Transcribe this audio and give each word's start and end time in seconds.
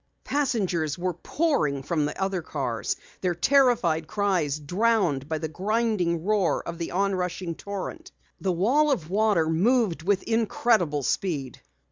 Passengers 0.23 0.97
were 0.97 1.13
pouring 1.13 1.83
from 1.83 2.05
the 2.05 2.19
other 2.19 2.41
cars, 2.41 2.95
their 3.21 3.35
terrified 3.35 4.07
cries 4.07 4.57
drowned 4.57 5.29
by 5.29 5.37
the 5.37 5.47
grinding 5.47 6.23
roar 6.23 6.67
of 6.67 6.79
the 6.79 6.89
onrushing 6.91 7.53
torrent. 7.53 8.11
The 8.39 8.51
wall 8.51 8.89
of 8.89 9.11
water 9.11 9.47
moved 9.47 10.01
with 10.01 10.23
incredible 10.23 11.03
speed. 11.03 11.61